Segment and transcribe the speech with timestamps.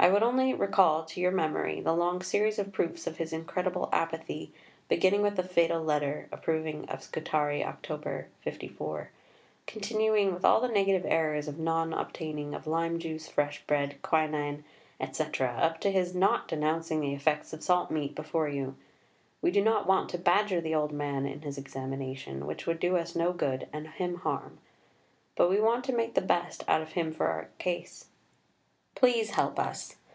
[0.00, 3.88] I would only recall to your memory the long series of proofs of his incredible
[3.92, 4.52] apathy,
[4.88, 8.24] beginning with the fatal letter approving of Scutari, Oct.
[8.42, 9.10] '54,
[9.66, 14.62] continuing with all the negative errors of non obtaining of Lime Juice, Fresh Bread, Quinine,
[15.00, 18.76] etc., up to his not denouncing the effects of salt meat before you....
[19.42, 22.96] We do not want to badger the old man in his examination, which would do
[22.96, 24.58] us no good and him harm.
[25.34, 28.04] But we want to make the best out of him for our case.
[28.94, 29.94] Please help us.